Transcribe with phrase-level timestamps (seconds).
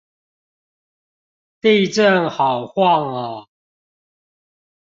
[1.61, 3.47] 地震好晃喔